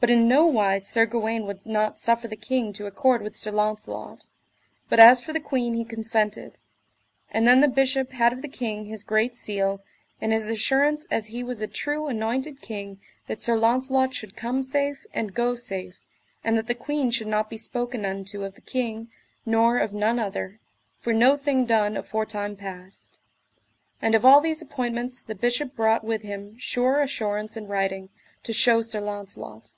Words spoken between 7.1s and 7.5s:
And